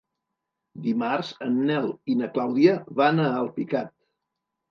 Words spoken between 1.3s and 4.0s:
en Nel i na Clàudia van a Alpicat.